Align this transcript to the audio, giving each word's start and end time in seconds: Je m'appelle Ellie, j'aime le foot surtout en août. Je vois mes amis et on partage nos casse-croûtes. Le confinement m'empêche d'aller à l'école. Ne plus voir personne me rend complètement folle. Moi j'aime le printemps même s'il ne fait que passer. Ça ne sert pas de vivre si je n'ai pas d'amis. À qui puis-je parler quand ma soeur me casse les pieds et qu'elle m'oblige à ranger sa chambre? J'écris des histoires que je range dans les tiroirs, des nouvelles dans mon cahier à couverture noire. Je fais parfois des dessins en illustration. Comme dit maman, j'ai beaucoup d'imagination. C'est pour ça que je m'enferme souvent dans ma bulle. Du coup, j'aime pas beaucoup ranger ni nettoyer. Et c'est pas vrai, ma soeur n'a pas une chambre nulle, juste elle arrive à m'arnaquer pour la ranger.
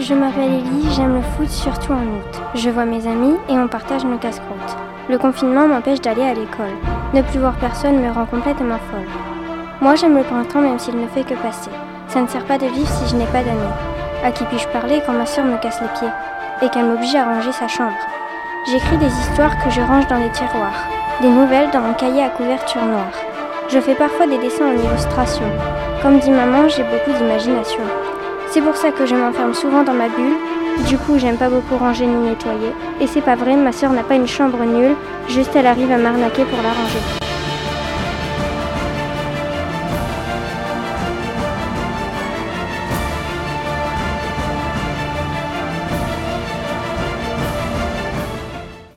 Je 0.00 0.14
m'appelle 0.14 0.44
Ellie, 0.44 0.88
j'aime 0.94 1.16
le 1.16 1.22
foot 1.22 1.50
surtout 1.50 1.92
en 1.92 1.96
août. 1.96 2.40
Je 2.54 2.70
vois 2.70 2.84
mes 2.84 3.04
amis 3.08 3.34
et 3.48 3.58
on 3.58 3.66
partage 3.66 4.04
nos 4.04 4.16
casse-croûtes. 4.16 4.76
Le 5.10 5.18
confinement 5.18 5.66
m'empêche 5.66 6.00
d'aller 6.00 6.22
à 6.22 6.34
l'école. 6.34 6.76
Ne 7.12 7.22
plus 7.22 7.40
voir 7.40 7.54
personne 7.54 8.00
me 8.00 8.12
rend 8.12 8.24
complètement 8.26 8.78
folle. 8.92 9.08
Moi 9.80 9.96
j'aime 9.96 10.16
le 10.16 10.22
printemps 10.22 10.60
même 10.60 10.78
s'il 10.78 10.96
ne 10.96 11.08
fait 11.08 11.24
que 11.24 11.34
passer. 11.34 11.70
Ça 12.06 12.20
ne 12.20 12.28
sert 12.28 12.44
pas 12.44 12.58
de 12.58 12.66
vivre 12.66 12.88
si 12.88 13.10
je 13.10 13.16
n'ai 13.16 13.26
pas 13.26 13.42
d'amis. 13.42 13.74
À 14.24 14.30
qui 14.30 14.44
puis-je 14.44 14.68
parler 14.68 15.02
quand 15.04 15.14
ma 15.14 15.26
soeur 15.26 15.44
me 15.44 15.58
casse 15.58 15.80
les 15.80 15.88
pieds 15.98 16.14
et 16.62 16.68
qu'elle 16.68 16.86
m'oblige 16.86 17.16
à 17.16 17.24
ranger 17.24 17.52
sa 17.52 17.66
chambre? 17.66 17.98
J'écris 18.70 18.98
des 18.98 19.06
histoires 19.06 19.58
que 19.64 19.70
je 19.70 19.80
range 19.80 20.06
dans 20.06 20.18
les 20.18 20.30
tiroirs, 20.30 20.86
des 21.20 21.28
nouvelles 21.28 21.70
dans 21.72 21.80
mon 21.80 21.94
cahier 21.94 22.22
à 22.22 22.28
couverture 22.28 22.84
noire. 22.84 23.18
Je 23.68 23.80
fais 23.80 23.96
parfois 23.96 24.28
des 24.28 24.38
dessins 24.38 24.68
en 24.68 24.78
illustration. 24.78 25.44
Comme 26.02 26.20
dit 26.20 26.30
maman, 26.30 26.68
j'ai 26.68 26.84
beaucoup 26.84 27.18
d'imagination. 27.18 27.82
C'est 28.50 28.62
pour 28.62 28.76
ça 28.76 28.90
que 28.90 29.04
je 29.04 29.14
m'enferme 29.14 29.52
souvent 29.52 29.82
dans 29.82 29.92
ma 29.92 30.08
bulle. 30.08 30.36
Du 30.86 30.96
coup, 30.96 31.18
j'aime 31.18 31.36
pas 31.36 31.50
beaucoup 31.50 31.76
ranger 31.76 32.06
ni 32.06 32.30
nettoyer. 32.30 32.72
Et 33.00 33.06
c'est 33.06 33.20
pas 33.20 33.36
vrai, 33.36 33.56
ma 33.56 33.72
soeur 33.72 33.92
n'a 33.92 34.02
pas 34.02 34.14
une 34.14 34.26
chambre 34.26 34.64
nulle, 34.64 34.96
juste 35.28 35.54
elle 35.54 35.66
arrive 35.66 35.92
à 35.92 35.98
m'arnaquer 35.98 36.44
pour 36.44 36.62
la 36.62 36.70
ranger. 36.70 37.27